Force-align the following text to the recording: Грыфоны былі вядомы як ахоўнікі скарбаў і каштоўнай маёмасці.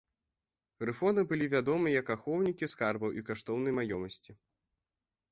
Грыфоны 0.83 1.21
былі 1.31 1.45
вядомы 1.55 1.91
як 2.01 2.07
ахоўнікі 2.15 2.69
скарбаў 2.73 3.13
і 3.19 3.25
каштоўнай 3.27 3.75
маёмасці. 3.81 4.31